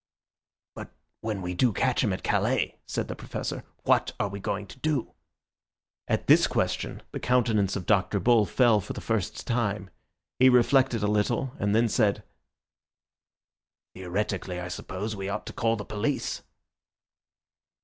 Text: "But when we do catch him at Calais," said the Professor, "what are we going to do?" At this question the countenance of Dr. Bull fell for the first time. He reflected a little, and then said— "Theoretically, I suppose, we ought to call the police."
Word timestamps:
"But 0.73 0.95
when 1.19 1.43
we 1.43 1.53
do 1.53 1.71
catch 1.71 2.03
him 2.03 2.11
at 2.11 2.23
Calais," 2.23 2.79
said 2.87 3.07
the 3.07 3.15
Professor, 3.15 3.63
"what 3.83 4.13
are 4.19 4.29
we 4.29 4.39
going 4.39 4.65
to 4.65 4.79
do?" 4.79 5.13
At 6.07 6.25
this 6.25 6.47
question 6.47 7.03
the 7.11 7.19
countenance 7.19 7.75
of 7.75 7.85
Dr. 7.85 8.19
Bull 8.19 8.47
fell 8.47 8.81
for 8.81 8.93
the 8.93 8.99
first 8.99 9.45
time. 9.45 9.91
He 10.39 10.49
reflected 10.49 11.03
a 11.03 11.07
little, 11.07 11.53
and 11.59 11.75
then 11.75 11.87
said— 11.87 12.23
"Theoretically, 13.93 14.59
I 14.59 14.69
suppose, 14.69 15.15
we 15.15 15.29
ought 15.29 15.45
to 15.45 15.53
call 15.53 15.75
the 15.75 15.85
police." 15.85 16.41